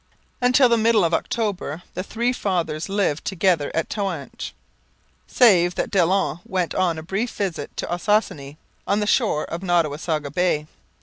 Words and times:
Until 0.41 0.67
the 0.67 0.79
middle 0.79 1.03
of 1.05 1.13
October 1.13 1.83
the 1.93 2.01
three 2.01 2.33
fathers 2.33 2.89
lived 2.89 3.23
together 3.23 3.69
at 3.75 3.87
Toanche, 3.87 4.51
save 5.27 5.75
that 5.75 5.91
Daillon 5.91 6.39
went 6.43 6.73
on 6.73 6.97
a 6.97 7.03
brief 7.03 7.29
visit 7.35 7.77
to 7.77 7.85
Ossossane, 7.85 8.57
on 8.87 8.99
the 8.99 9.05
shore 9.05 9.45
of 9.45 9.61
Nottawasaga 9.61 10.31
Bay. 10.31 10.65